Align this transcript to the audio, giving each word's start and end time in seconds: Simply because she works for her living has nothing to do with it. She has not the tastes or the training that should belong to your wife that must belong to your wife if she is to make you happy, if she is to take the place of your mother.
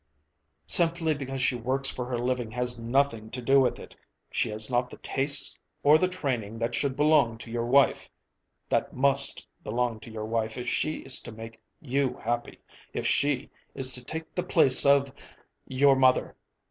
Simply 0.65 1.13
because 1.13 1.41
she 1.43 1.53
works 1.55 1.91
for 1.91 2.05
her 2.07 2.17
living 2.17 2.49
has 2.53 2.79
nothing 2.79 3.29
to 3.29 3.39
do 3.39 3.59
with 3.61 3.77
it. 3.77 3.95
She 4.31 4.49
has 4.49 4.67
not 4.67 4.89
the 4.89 4.97
tastes 4.97 5.55
or 5.83 5.99
the 5.99 6.07
training 6.07 6.57
that 6.57 6.73
should 6.73 6.95
belong 6.95 7.37
to 7.37 7.51
your 7.51 7.67
wife 7.67 8.09
that 8.67 8.95
must 8.95 9.45
belong 9.63 9.99
to 9.99 10.09
your 10.09 10.25
wife 10.25 10.57
if 10.57 10.67
she 10.67 10.93
is 11.01 11.19
to 11.19 11.31
make 11.31 11.61
you 11.79 12.17
happy, 12.17 12.57
if 12.93 13.05
she 13.05 13.51
is 13.75 13.93
to 13.93 14.03
take 14.03 14.33
the 14.33 14.41
place 14.41 14.87
of 14.87 15.11
your 15.67 15.95
mother. 15.95 16.35